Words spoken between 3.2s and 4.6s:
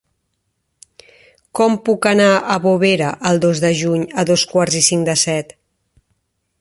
el dos de juny a dos